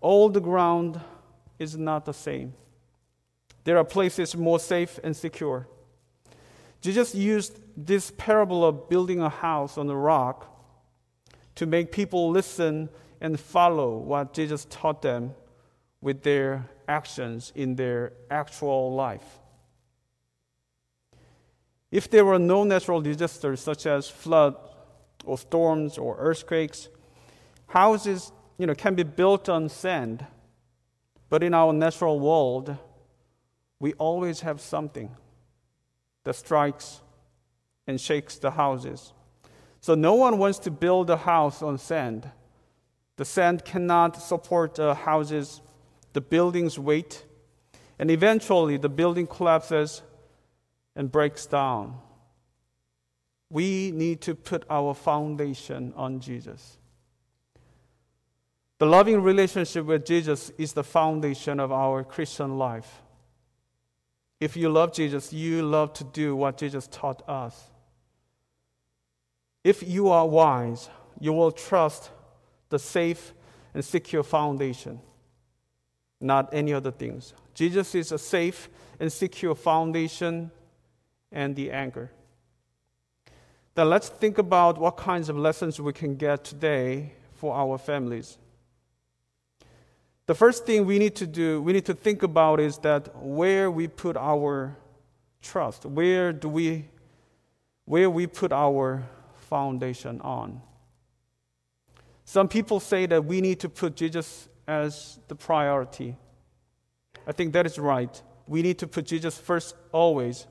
all 0.00 0.30
the 0.30 0.40
ground 0.40 0.98
is 1.58 1.76
not 1.76 2.06
the 2.06 2.14
same. 2.14 2.54
There 3.68 3.76
are 3.76 3.84
places 3.84 4.34
more 4.34 4.58
safe 4.58 4.98
and 5.04 5.14
secure. 5.14 5.68
Jesus 6.80 7.14
used 7.14 7.60
this 7.76 8.10
parable 8.16 8.64
of 8.64 8.88
building 8.88 9.20
a 9.20 9.28
house 9.28 9.76
on 9.76 9.90
a 9.90 9.94
rock 9.94 10.46
to 11.56 11.66
make 11.66 11.92
people 11.92 12.30
listen 12.30 12.88
and 13.20 13.38
follow 13.38 13.98
what 13.98 14.32
Jesus 14.32 14.66
taught 14.70 15.02
them 15.02 15.34
with 16.00 16.22
their 16.22 16.64
actions 16.88 17.52
in 17.54 17.76
their 17.76 18.14
actual 18.30 18.94
life. 18.94 19.38
If 21.90 22.08
there 22.08 22.25
were 22.25 22.38
no 22.38 22.64
natural 22.64 23.02
disasters 23.02 23.60
such 23.60 23.84
as 23.84 24.08
flood 24.08 24.56
or 25.26 25.37
storms 25.37 25.98
or 25.98 26.16
earthquakes, 26.18 26.88
houses 27.66 28.32
you 28.56 28.66
know, 28.66 28.75
can 28.75 28.94
be 28.94 29.02
built 29.02 29.50
on 29.50 29.68
sand 29.68 30.25
but 31.28 31.42
in 31.42 31.54
our 31.54 31.72
natural 31.72 32.18
world, 32.18 32.76
we 33.80 33.92
always 33.94 34.40
have 34.40 34.61
something 34.61 35.14
that 36.25 36.35
strikes 36.35 37.00
and 37.87 38.00
shakes 38.00 38.38
the 38.38 38.50
houses. 38.50 39.12
So 39.80 39.94
no 39.94 40.14
one 40.14 40.38
wants 40.38 40.58
to 40.61 40.70
build 40.70 41.08
a 41.11 41.16
house 41.16 41.62
on 41.62 41.78
sand. 41.78 42.30
The 43.16 43.25
sand 43.25 43.64
cannot 43.64 44.20
support 44.20 44.75
the 44.75 44.94
houses, 44.94 45.61
the 46.12 46.20
building's 46.20 46.78
weight, 46.78 47.25
and 47.99 48.11
eventually 48.11 48.76
the 48.76 48.88
building 48.88 49.26
collapses 49.26 50.02
and 50.94 51.11
breaks 51.11 51.47
down. 51.47 51.99
We 53.50 53.92
need 53.92 54.20
to 54.23 54.35
put 54.35 54.64
our 54.68 54.94
foundation 54.94 55.92
on 55.97 56.20
Jesus. 56.20 56.78
The 58.78 58.87
loving 58.87 59.23
relationship 59.23 59.87
with 59.87 60.04
Jesus 60.04 60.50
is 60.58 60.73
the 60.73 60.85
foundation 60.85 61.58
of 61.58 61.73
our 61.73 62.04
Christian 62.04 62.58
life. 62.58 63.02
If 64.40 64.57
you 64.57 64.68
love 64.68 64.92
Jesus, 64.92 65.33
you 65.33 65.62
love 65.62 65.92
to 65.95 66.04
do 66.04 66.37
what 66.37 66.59
Jesus 66.59 66.88
taught 66.90 67.28
us. 67.28 67.71
If 69.64 69.87
you 69.87 70.09
are 70.09 70.26
wise, 70.26 70.88
you 71.21 71.33
will 71.33 71.50
trust 71.50 72.11
the 72.68 72.78
safe 72.78 73.35
and 73.75 73.85
secure 73.85 74.23
foundation, 74.23 75.00
not 76.21 76.49
any 76.52 76.73
other 76.73 76.90
things. 76.92 77.35
Jesus 77.54 77.95
is 77.95 78.12
a 78.12 78.18
safe 78.18 78.68
and 79.00 79.12
secure 79.12 79.54
foundation 79.54 80.50
and 81.33 81.57
the 81.57 81.71
anchor. 81.73 82.11
Then 83.75 83.90
let's 83.90 84.09
think 84.09 84.38
about 84.38 84.78
what 84.78 84.97
kinds 84.97 85.28
of 85.28 85.37
lessons 85.37 85.80
we 85.80 85.92
can 85.92 86.16
get 86.16 86.45
today 86.45 87.12
for 87.35 87.54
our 87.54 87.78
families. 87.78 88.38
The 90.28 90.35
first 90.35 90.66
thing 90.66 90.85
we 90.85 90.99
need 90.99 91.16
to 91.16 91.26
do, 91.26 91.62
we 91.62 91.73
need 91.73 91.87
to 91.87 91.94
think 91.94 92.23
about 92.23 92.61
is 92.61 92.76
that 92.78 93.16
where 93.16 93.70
we 93.70 93.88
put 93.88 94.14
our 94.14 94.76
trust, 95.40 95.87
where 95.87 96.35
do 96.35 96.50
we 96.50 96.85
where 97.87 98.11
we 98.11 98.26
put 98.26 98.52
our 98.52 99.08
foundation 99.49 100.20
on. 100.20 100.61
Some 102.26 102.47
people 102.47 102.78
say 102.78 103.06
that 103.06 103.25
we 103.25 103.40
need 103.40 103.61
to 103.61 103.70
put 103.70 103.97
Jesus 103.97 104.50
as 104.66 105.18
the 105.28 105.35
priority. 105.35 106.14
I 107.26 107.32
think 107.32 107.54
that 107.54 107.64
is 107.64 107.78
right. 107.78 108.23
We 108.47 108.61
need 108.61 108.78
to 108.80 108.87
put 108.87 109.06
Jesus 109.06 109.38
first 109.38 109.75
always. 109.90 110.47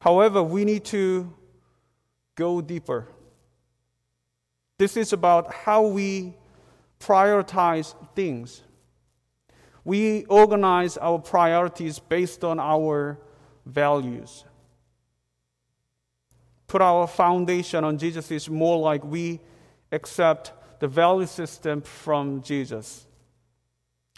However, 0.00 0.42
we 0.42 0.64
need 0.64 0.84
to 0.86 1.32
go 2.34 2.60
deeper. 2.60 3.06
This 4.78 4.96
is 4.96 5.12
about 5.12 5.54
how 5.54 5.86
we 5.86 6.34
prioritize 6.98 7.94
things. 8.16 8.62
We 9.84 10.24
organize 10.26 10.96
our 10.98 11.18
priorities 11.18 11.98
based 11.98 12.44
on 12.44 12.60
our 12.60 13.18
values. 13.64 14.44
Put 16.66 16.82
our 16.82 17.06
foundation 17.06 17.82
on 17.84 17.98
Jesus 17.98 18.30
is 18.30 18.48
more 18.48 18.78
like 18.78 19.04
we 19.04 19.40
accept 19.90 20.52
the 20.80 20.88
value 20.88 21.26
system 21.26 21.82
from 21.82 22.42
Jesus. 22.42 23.06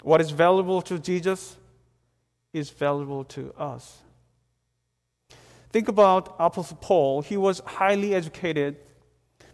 What 0.03 0.21
is 0.21 0.31
valuable 0.31 0.83
to 0.83 0.99
Jesus 0.99 1.57
is 2.53 2.71
valuable 2.71 3.25
to 3.25 3.53
us. 3.55 3.99
Think 5.71 5.89
about 5.89 6.37
Apostle 6.39 6.77
Paul. 6.81 7.23
He 7.23 7.37
was 7.37 7.63
highly 7.65 8.15
educated, 8.15 8.77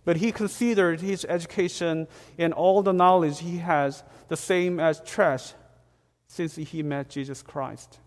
but 0.04 0.16
he 0.16 0.32
considered 0.32 1.00
his 1.00 1.24
education 1.26 2.08
and 2.36 2.52
all 2.52 2.82
the 2.82 2.92
knowledge 2.92 3.38
he 3.40 3.58
has 3.58 4.02
the 4.26 4.36
same 4.36 4.80
as 4.80 5.00
trash 5.02 5.52
since 6.28 6.56
he 6.56 6.82
met 6.82 7.08
Jesus 7.08 7.42
Christ. 7.42 7.98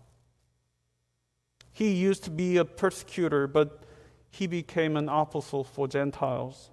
He 1.72 1.92
used 1.92 2.24
to 2.24 2.30
be 2.30 2.56
a 2.56 2.64
persecutor, 2.64 3.46
but 3.46 3.82
he 4.30 4.46
became 4.46 4.96
an 4.96 5.08
apostle 5.08 5.64
for 5.64 5.88
Gentiles 5.88 6.70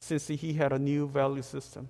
since 0.00 0.28
he 0.28 0.52
had 0.54 0.72
a 0.72 0.78
new 0.78 1.08
value 1.08 1.42
system. 1.42 1.88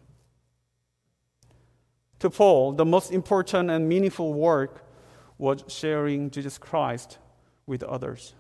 To 2.21 2.31
Paul, 2.31 2.73
the 2.73 2.85
most 2.85 3.11
important 3.11 3.71
and 3.71 3.89
meaningful 3.89 4.33
work 4.33 4.85
was 5.37 5.65
sharing 5.69 6.31
Jesus 6.31 6.59
Christ 6.59 7.19
with 7.67 7.83
others. 7.83 8.35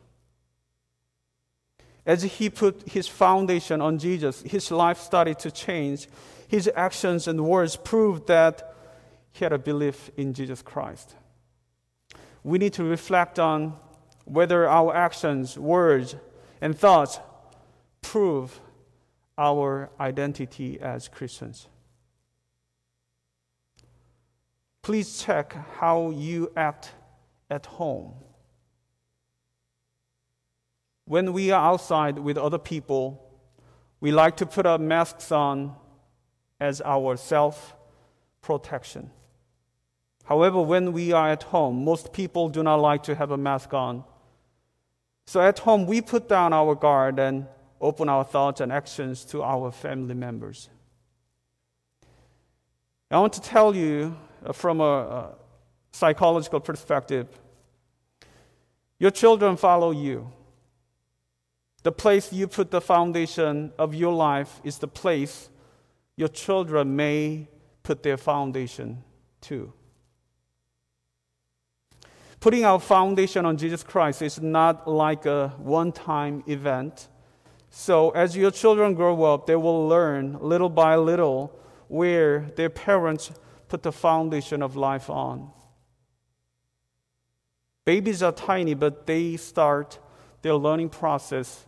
As 2.06 2.22
he 2.22 2.50
put 2.50 2.88
his 2.88 3.08
foundation 3.08 3.80
on 3.80 3.98
Jesus, 3.98 4.42
his 4.42 4.70
life 4.70 4.98
started 4.98 5.38
to 5.40 5.50
change. 5.50 6.08
His 6.46 6.70
actions 6.76 7.26
and 7.26 7.44
words 7.44 7.76
proved 7.76 8.26
that 8.26 8.73
he 9.34 9.44
had 9.44 9.52
a 9.52 9.58
belief 9.58 10.12
in 10.16 10.32
Jesus 10.32 10.62
Christ. 10.62 11.16
We 12.44 12.56
need 12.56 12.72
to 12.74 12.84
reflect 12.84 13.40
on 13.40 13.76
whether 14.24 14.68
our 14.68 14.94
actions, 14.94 15.58
words, 15.58 16.14
and 16.60 16.78
thoughts 16.78 17.18
prove 18.00 18.60
our 19.36 19.90
identity 19.98 20.80
as 20.80 21.08
Christians. 21.08 21.66
Please 24.82 25.20
check 25.20 25.56
how 25.78 26.10
you 26.10 26.52
act 26.56 26.92
at 27.50 27.66
home. 27.66 28.14
When 31.06 31.32
we 31.32 31.50
are 31.50 31.72
outside 31.72 32.20
with 32.20 32.38
other 32.38 32.58
people, 32.58 33.20
we 33.98 34.12
like 34.12 34.36
to 34.36 34.46
put 34.46 34.64
our 34.64 34.78
masks 34.78 35.32
on 35.32 35.74
as 36.60 36.80
our 36.82 37.16
self 37.16 37.74
protection. 38.40 39.10
However, 40.24 40.60
when 40.60 40.92
we 40.92 41.12
are 41.12 41.30
at 41.30 41.44
home, 41.44 41.84
most 41.84 42.12
people 42.12 42.48
do 42.48 42.62
not 42.62 42.76
like 42.76 43.02
to 43.04 43.14
have 43.14 43.30
a 43.30 43.36
mask 43.36 43.74
on. 43.74 44.04
So 45.26 45.40
at 45.40 45.60
home, 45.60 45.86
we 45.86 46.00
put 46.00 46.28
down 46.28 46.52
our 46.52 46.74
guard 46.74 47.18
and 47.18 47.46
open 47.80 48.08
our 48.08 48.24
thoughts 48.24 48.60
and 48.60 48.72
actions 48.72 49.24
to 49.26 49.42
our 49.42 49.70
family 49.70 50.14
members. 50.14 50.68
I 53.10 53.18
want 53.18 53.34
to 53.34 53.40
tell 53.40 53.76
you 53.76 54.16
uh, 54.44 54.52
from 54.52 54.80
a, 54.80 55.32
psychological 55.92 56.58
perspective 56.58 57.28
your 58.98 59.12
children 59.12 59.56
follow 59.56 59.92
you. 59.92 60.32
The 61.84 61.92
place 61.92 62.32
you 62.32 62.48
put 62.48 62.72
the 62.72 62.80
foundation 62.80 63.72
of 63.78 63.94
your 63.94 64.12
life 64.12 64.60
is 64.64 64.78
the 64.78 64.88
place 64.88 65.50
your 66.16 66.28
children 66.28 66.96
may 66.96 67.46
put 67.84 68.02
their 68.02 68.16
foundation 68.16 69.04
too. 69.40 69.72
Putting 72.44 72.66
our 72.66 72.78
foundation 72.78 73.46
on 73.46 73.56
Jesus 73.56 73.82
Christ 73.82 74.20
is 74.20 74.38
not 74.38 74.86
like 74.86 75.24
a 75.24 75.54
one 75.56 75.92
time 75.92 76.44
event. 76.46 77.08
So, 77.70 78.10
as 78.10 78.36
your 78.36 78.50
children 78.50 78.92
grow 78.92 79.22
up, 79.22 79.46
they 79.46 79.56
will 79.56 79.88
learn 79.88 80.36
little 80.42 80.68
by 80.68 80.96
little 80.96 81.58
where 81.88 82.40
their 82.56 82.68
parents 82.68 83.32
put 83.66 83.82
the 83.82 83.92
foundation 83.92 84.60
of 84.60 84.76
life 84.76 85.08
on. 85.08 85.52
Babies 87.86 88.22
are 88.22 88.30
tiny, 88.30 88.74
but 88.74 89.06
they 89.06 89.38
start 89.38 89.98
their 90.42 90.56
learning 90.56 90.90
process 90.90 91.64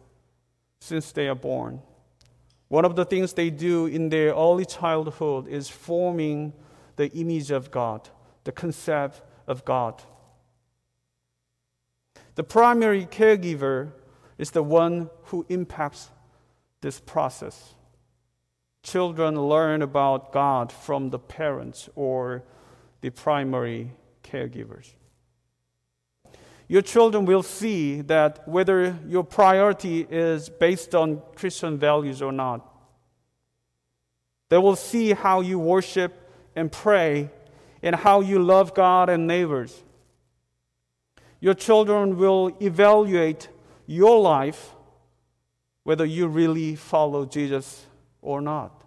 since 0.79 1.11
they 1.11 1.27
are 1.27 1.35
born. 1.35 1.81
One 2.69 2.85
of 2.85 2.97
the 2.97 3.07
things 3.07 3.33
they 3.33 3.49
do 3.49 3.87
in 3.87 4.11
their 4.11 4.35
early 4.35 4.67
childhood 4.67 5.49
is 5.49 5.71
forming 5.71 6.53
the 6.97 7.11
image 7.12 7.51
of 7.51 7.71
God, 7.71 8.11
the 8.45 8.53
concept 8.53 9.23
of 9.47 9.65
God. 9.65 10.03
The 12.37 12.44
primary 12.44 13.07
caregiver 13.07 13.92
is 14.38 14.51
the 14.51 14.62
one 14.62 15.11
who 15.25 15.44
impacts 15.49 16.11
this 16.83 17.01
process. 17.01 17.75
Children 18.83 19.40
learn 19.40 19.83
about 19.83 20.33
God 20.33 20.70
from 20.70 21.11
the 21.11 21.18
parents 21.18 21.88
or 21.96 22.44
the 23.01 23.11
primary 23.11 23.90
caregivers. 24.22 24.92
Your 26.68 26.83
children 26.83 27.25
will 27.25 27.42
see 27.42 28.03
that 28.03 28.46
whether 28.46 28.99
your 29.07 29.25
priority 29.25 30.07
is 30.11 30.51
based 30.51 30.94
on 30.94 31.22
Christian 31.37 31.79
values 31.79 32.20
or 32.20 32.33
not. 32.33 32.68
They 34.51 34.59
will 34.59 34.77
see 34.77 35.12
how 35.12 35.40
you 35.40 35.59
worship 35.59 36.31
and 36.55 36.70
pray 36.70 37.31
and 37.83 37.94
how 37.94 38.20
you 38.20 38.40
love 38.40 38.75
God 38.75 39.09
and 39.09 39.27
neighbors. 39.27 39.83
Your 41.40 41.55
children 41.55 42.16
will 42.16 42.57
evaluate 42.61 43.49
your 43.87 44.20
life 44.20 44.75
whether 45.85 46.05
you 46.05 46.27
really 46.27 46.75
follow 46.75 47.25
Jesus 47.25 47.87
or 48.20 48.40
not. 48.40 48.83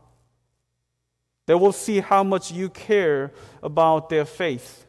They 1.45 1.55
will 1.55 1.71
see 1.71 1.99
how 1.99 2.23
much 2.23 2.51
you 2.51 2.69
care 2.69 3.31
about 3.63 4.09
their 4.09 4.25
faith. 4.25 4.85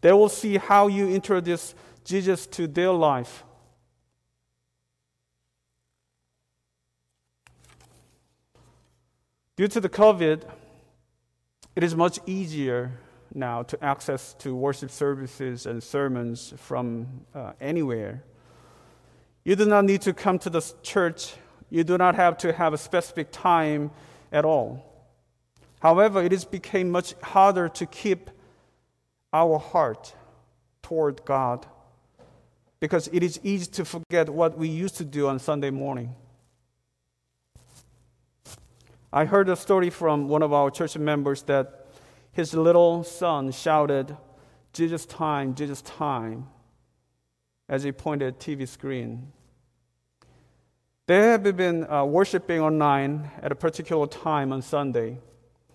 They 0.00 0.12
will 0.12 0.28
see 0.28 0.56
how 0.56 0.86
you 0.86 1.08
introduce 1.08 1.74
Jesus 2.04 2.46
to 2.48 2.66
their 2.66 2.92
life. 2.92 3.44
Due 9.56 9.66
to 9.66 9.80
the 9.80 9.88
COVID, 9.88 10.42
it 11.74 11.82
is 11.82 11.96
much 11.96 12.20
easier 12.26 12.92
now 13.38 13.62
to 13.62 13.84
access 13.84 14.34
to 14.34 14.54
worship 14.54 14.90
services 14.90 15.66
and 15.66 15.82
sermons 15.82 16.52
from 16.56 17.06
uh, 17.34 17.52
anywhere. 17.60 18.24
You 19.44 19.56
do 19.56 19.64
not 19.66 19.84
need 19.84 20.02
to 20.02 20.12
come 20.12 20.38
to 20.40 20.50
the 20.50 20.60
church. 20.82 21.34
You 21.70 21.84
do 21.84 21.96
not 21.96 22.14
have 22.16 22.36
to 22.38 22.52
have 22.52 22.72
a 22.74 22.78
specific 22.78 23.28
time 23.30 23.90
at 24.32 24.44
all. 24.44 24.84
However, 25.80 26.22
it 26.22 26.32
has 26.32 26.44
become 26.44 26.90
much 26.90 27.14
harder 27.22 27.68
to 27.68 27.86
keep 27.86 28.30
our 29.32 29.58
heart 29.58 30.14
toward 30.82 31.24
God 31.24 31.66
because 32.80 33.08
it 33.12 33.22
is 33.22 33.40
easy 33.42 33.70
to 33.72 33.84
forget 33.84 34.28
what 34.28 34.56
we 34.56 34.68
used 34.68 34.96
to 34.96 35.04
do 35.04 35.28
on 35.28 35.38
Sunday 35.38 35.70
morning. 35.70 36.14
I 39.12 39.24
heard 39.24 39.48
a 39.48 39.56
story 39.56 39.90
from 39.90 40.28
one 40.28 40.42
of 40.42 40.52
our 40.52 40.70
church 40.70 40.96
members 40.98 41.42
that 41.44 41.77
his 42.38 42.54
little 42.54 43.02
son 43.02 43.50
shouted, 43.50 44.16
Jesus 44.72 45.04
time, 45.04 45.56
Jesus 45.56 45.82
time, 45.82 46.46
as 47.68 47.82
he 47.82 47.90
pointed 47.90 48.28
at 48.28 48.38
TV 48.38 48.68
screen. 48.68 49.32
They 51.08 51.16
have 51.16 51.42
been 51.42 51.84
uh, 51.90 52.04
worshiping 52.04 52.60
online 52.60 53.28
at 53.42 53.50
a 53.50 53.56
particular 53.56 54.06
time 54.06 54.52
on 54.52 54.62
Sunday, 54.62 55.18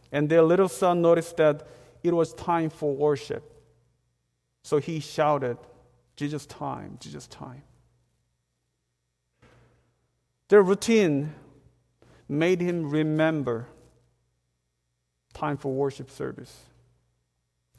and 0.10 0.30
their 0.30 0.42
little 0.42 0.70
son 0.70 1.02
noticed 1.02 1.36
that 1.36 1.68
it 2.02 2.14
was 2.14 2.34
time 2.34 2.70
for 2.70 2.96
worship. 2.96 3.44
So 4.64 4.78
he 4.78 5.02
shouted, 5.02 5.58
Jesus 6.16 6.46
time, 6.46 6.98
Jesus 7.02 7.28
time. 7.28 7.64
Their 10.48 10.64
routine 10.64 11.36
made 12.30 12.62
him 12.62 12.90
remember 12.90 13.68
time 15.34 15.58
for 15.58 15.74
worship 15.74 16.10
service. 16.10 16.66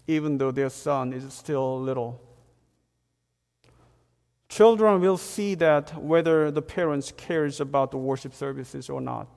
even 0.06 0.38
though 0.38 0.50
their 0.50 0.68
son 0.70 1.12
is 1.12 1.32
still 1.32 1.80
little. 1.80 2.20
Children 4.48 5.00
will 5.00 5.16
see 5.16 5.54
that 5.56 6.00
whether 6.00 6.50
the 6.50 6.62
parents 6.62 7.12
cares 7.16 7.60
about 7.60 7.90
the 7.90 7.96
worship 7.96 8.34
services 8.34 8.90
or 8.90 9.00
not. 9.00 9.28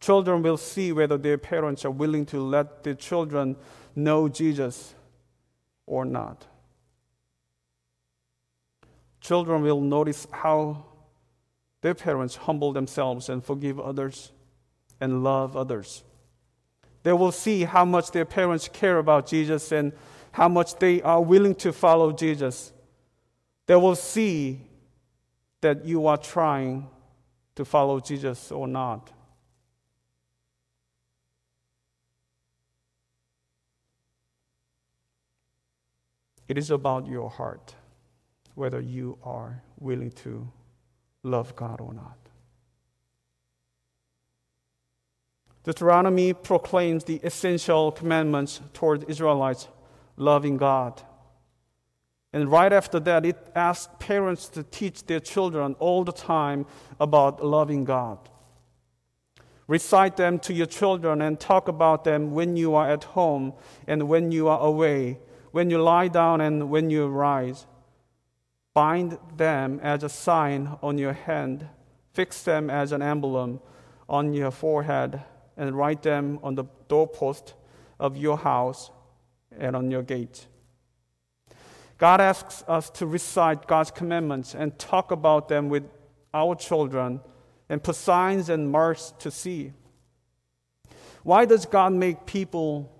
Children 0.00 0.42
will 0.42 0.56
see 0.56 0.92
whether 0.92 1.16
their 1.16 1.38
parents 1.38 1.84
are 1.84 1.90
willing 1.90 2.26
to 2.26 2.40
let 2.40 2.82
their 2.82 2.94
children 2.94 3.56
know 3.94 4.28
Jesus 4.28 4.94
or 5.86 6.04
not. 6.04 6.46
Children 9.20 9.62
will 9.62 9.80
notice 9.80 10.26
how 10.32 10.84
their 11.82 11.94
parents 11.94 12.36
humble 12.36 12.72
themselves 12.72 13.28
and 13.28 13.44
forgive 13.44 13.78
others 13.78 14.32
and 15.00 15.22
love 15.22 15.56
others. 15.56 16.02
They 17.02 17.12
will 17.12 17.32
see 17.32 17.64
how 17.64 17.84
much 17.84 18.10
their 18.10 18.24
parents 18.24 18.68
care 18.68 18.98
about 18.98 19.26
Jesus 19.26 19.72
and 19.72 19.92
how 20.32 20.48
much 20.48 20.76
they 20.76 21.00
are 21.02 21.22
willing 21.22 21.54
to 21.56 21.72
follow 21.72 22.12
Jesus. 22.12 22.72
They 23.66 23.76
will 23.76 23.96
see 23.96 24.60
that 25.60 25.84
you 25.84 26.06
are 26.06 26.16
trying 26.16 26.88
to 27.56 27.64
follow 27.64 28.00
Jesus 28.00 28.50
or 28.52 28.66
not. 28.66 29.10
It 36.48 36.58
is 36.58 36.70
about 36.70 37.06
your 37.06 37.30
heart, 37.30 37.74
whether 38.56 38.80
you 38.80 39.18
are 39.22 39.62
willing 39.78 40.10
to 40.10 40.50
love 41.22 41.54
God 41.54 41.80
or 41.80 41.94
not. 41.94 42.29
Deuteronomy 45.64 46.32
proclaims 46.32 47.04
the 47.04 47.16
essential 47.22 47.92
commandments 47.92 48.60
toward 48.72 49.08
Israelites 49.08 49.68
loving 50.16 50.56
God. 50.56 51.02
And 52.32 52.50
right 52.50 52.72
after 52.72 53.00
that, 53.00 53.26
it 53.26 53.36
asks 53.54 53.92
parents 53.98 54.48
to 54.50 54.62
teach 54.62 55.06
their 55.06 55.20
children 55.20 55.74
all 55.78 56.04
the 56.04 56.12
time 56.12 56.66
about 56.98 57.44
loving 57.44 57.84
God. 57.84 58.18
Recite 59.66 60.16
them 60.16 60.38
to 60.40 60.52
your 60.54 60.66
children 60.66 61.22
and 61.22 61.38
talk 61.38 61.68
about 61.68 62.04
them 62.04 62.32
when 62.32 62.56
you 62.56 62.74
are 62.74 62.88
at 62.90 63.04
home 63.04 63.52
and 63.86 64.08
when 64.08 64.32
you 64.32 64.48
are 64.48 64.60
away 64.60 65.18
when 65.52 65.70
you 65.70 65.82
lie 65.82 66.08
down 66.08 66.40
and 66.40 66.70
when 66.70 66.90
you 66.90 67.06
rise. 67.06 67.66
Bind 68.74 69.18
them 69.36 69.80
as 69.82 70.02
a 70.02 70.08
sign 70.08 70.76
on 70.82 70.98
your 70.98 71.12
hand, 71.12 71.68
fix 72.12 72.42
them 72.42 72.70
as 72.70 72.92
an 72.92 73.02
emblem 73.02 73.60
on 74.08 74.32
your 74.32 74.50
forehead, 74.50 75.22
and 75.60 75.76
write 75.76 76.02
them 76.02 76.40
on 76.42 76.54
the 76.54 76.64
doorpost 76.88 77.52
of 78.00 78.16
your 78.16 78.38
house 78.38 78.90
and 79.58 79.76
on 79.76 79.90
your 79.90 80.02
gate. 80.02 80.46
God 81.98 82.18
asks 82.18 82.64
us 82.66 82.88
to 82.90 83.06
recite 83.06 83.66
God's 83.66 83.90
commandments 83.90 84.54
and 84.54 84.76
talk 84.78 85.10
about 85.10 85.48
them 85.48 85.68
with 85.68 85.84
our 86.32 86.54
children 86.54 87.20
and 87.68 87.82
put 87.82 87.94
signs 87.94 88.48
and 88.48 88.72
marks 88.72 89.12
to 89.18 89.30
see. 89.30 89.74
Why 91.24 91.44
does 91.44 91.66
God 91.66 91.92
make 91.92 92.24
people 92.24 92.90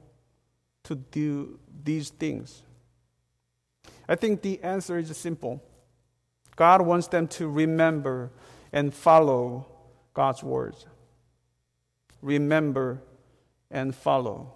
to 0.85 0.97
do 0.97 1.59
these 1.83 2.11
things? 2.11 2.63
I 4.07 4.17
think 4.17 4.43
the 4.43 4.63
answer 4.63 4.99
is 4.99 5.17
simple 5.17 5.63
God 6.57 6.83
wants 6.83 7.07
them 7.09 7.27
to 7.29 7.49
remember 7.49 8.33
and 8.71 8.93
follow 8.93 9.67
God's 10.13 10.43
words. 10.43 10.85
Remember 12.23 13.03
and 13.71 13.95
follow. 13.95 14.53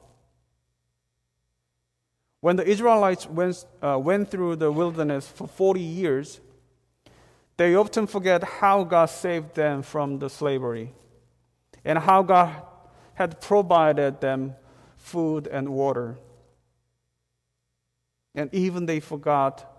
When 2.41 2.57
the 2.57 2.69
Israelites 2.69 3.27
went, 3.27 3.65
uh, 3.83 3.99
went 3.99 4.31
through 4.31 4.57
the 4.57 4.71
wilderness 4.71 5.27
for 5.27 5.47
40 5.47 5.81
years, 5.81 6.41
they 7.57 7.75
often 7.75 8.07
forget 8.07 8.45
how 8.45 8.85
God 8.85 9.07
saved 9.07 9.55
them 9.55 9.83
from 9.83 10.19
the 10.19 10.29
slavery 10.29 10.93
and 11.85 11.99
how 11.99 12.23
God 12.23 12.63
had 13.15 13.41
provided 13.41 14.21
them 14.21 14.57
food 14.97 15.47
and 15.47 15.69
water. 15.69 16.19
And 18.35 18.53
even 18.53 18.87
they 18.87 19.01
forgot 19.01 19.71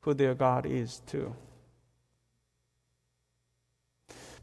who 0.00 0.14
their 0.14 0.34
God 0.34 0.66
is, 0.66 1.02
too. 1.06 1.34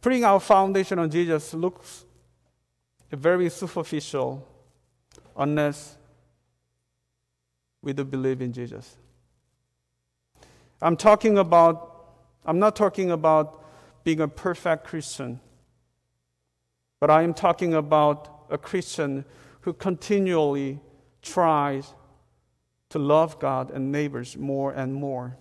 Putting 0.02 0.24
our 0.24 0.40
foundation 0.40 1.00
on 1.00 1.10
Jesus 1.10 1.54
looks 1.54 2.06
very 3.18 3.50
superficial 3.50 4.48
unless 5.36 5.98
we 7.82 7.94
do 7.94 8.04
believe 8.04 8.42
in 8.42 8.54
Jesus. 8.54 8.98
I'm 10.82 10.96
talking 10.96 11.38
about, 11.38 12.14
I'm 12.46 12.60
not 12.60 12.76
talking 12.76 13.12
about 13.12 13.64
being 14.04 14.22
a 14.22 14.28
perfect 14.28 14.86
Christian, 14.86 15.40
but 17.00 17.10
I 17.10 17.24
am 17.24 17.34
talking 17.34 17.74
about 17.74 18.46
a 18.50 18.58
Christian 18.58 19.26
who 19.62 19.74
continually 19.74 20.80
tries 21.22 21.94
to 22.90 23.00
love 23.00 23.40
God 23.40 23.72
and 23.72 23.92
neighbors 23.92 24.38
more 24.38 24.72
and 24.72 24.94
more, 24.94 25.38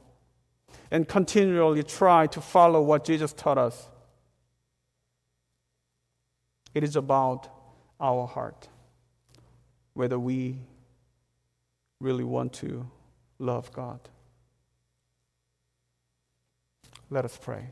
and 0.90 1.08
continually 1.08 1.82
try 1.82 2.26
to 2.28 2.40
follow 2.40 2.82
what 2.82 3.04
Jesus 3.04 3.32
taught 3.32 3.58
us. 3.58 3.88
It 6.74 6.84
is 6.84 6.96
about 6.96 7.48
our 8.00 8.26
heart, 8.26 8.68
whether 9.94 10.18
we 10.18 10.58
really 12.00 12.24
want 12.24 12.52
to 12.54 12.88
love 13.38 13.72
God. 13.72 14.00
Let 17.10 17.24
us 17.24 17.38
pray. 17.40 17.70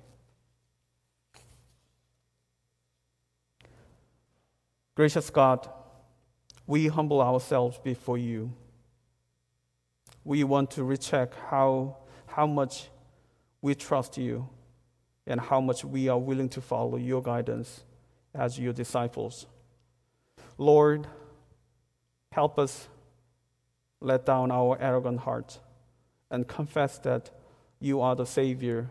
Gracious 4.95 5.29
God, 5.31 5.69
we 6.67 6.89
humble 6.89 7.21
ourselves 7.21 7.79
before 7.83 8.19
you 8.19 8.53
we 10.27 10.43
want 10.43 10.73
to 10.73 10.83
recheck 10.83 11.33
how, 11.51 11.97
how 12.27 12.49
much 12.49 12.89
we 13.63 13.77
trust 13.77 14.19
you 14.19 14.49
and 15.25 15.41
how 15.41 15.61
much 15.61 15.85
we 15.85 16.09
are 16.09 16.19
willing 16.19 16.49
to 16.49 16.61
follow 16.61 16.97
your 16.97 17.23
guidance 17.23 17.85
as 18.35 18.59
your 18.59 18.73
disciples. 18.73 19.47
Lord, 20.59 21.07
help 22.33 22.59
us 22.59 22.89
let 24.01 24.27
down 24.27 24.51
our 24.51 24.79
arrogant 24.81 25.21
hearts 25.21 25.61
and 26.31 26.47
confess 26.47 26.99
that 27.01 27.31
you 27.81 28.01
are 28.01 28.17
the 28.17 28.27
Savior 28.27 28.91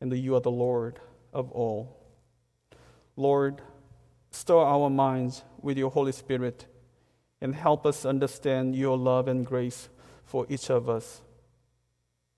and 0.00 0.10
that 0.12 0.18
you 0.18 0.34
are 0.34 0.40
the 0.40 0.50
Lord 0.50 1.00
of 1.32 1.50
all. 1.52 1.96
Lord, 3.16 3.62
stir 4.30 4.56
our 4.58 4.90
minds 4.90 5.42
with 5.60 5.76
your 5.76 5.90
Holy 5.90 6.12
Spirit 6.12 6.66
and 7.40 7.54
help 7.54 7.84
us 7.84 8.04
understand 8.04 8.76
your 8.76 8.96
love 8.96 9.28
and 9.28 9.44
grace 9.44 9.88
for 10.24 10.46
each 10.48 10.70
of 10.70 10.88
us. 10.88 11.20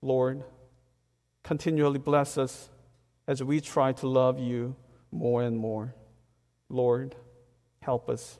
Lord, 0.01 0.43
continually 1.43 1.99
bless 1.99 2.37
us 2.37 2.69
as 3.27 3.43
we 3.43 3.61
try 3.61 3.93
to 3.93 4.07
love 4.07 4.39
you 4.39 4.75
more 5.11 5.43
and 5.43 5.57
more. 5.57 5.93
Lord, 6.69 7.15
help 7.81 8.09
us. 8.09 8.39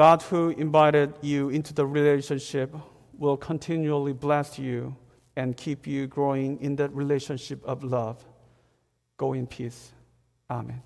God, 0.00 0.22
who 0.22 0.48
invited 0.48 1.12
you 1.20 1.50
into 1.50 1.74
the 1.74 1.84
relationship, 1.84 2.74
will 3.18 3.36
continually 3.36 4.14
bless 4.14 4.58
you 4.58 4.96
and 5.36 5.54
keep 5.54 5.86
you 5.86 6.06
growing 6.06 6.58
in 6.62 6.74
that 6.76 6.90
relationship 6.94 7.62
of 7.66 7.84
love. 7.84 8.16
Go 9.18 9.34
in 9.34 9.46
peace. 9.46 9.92
Amen. 10.48 10.80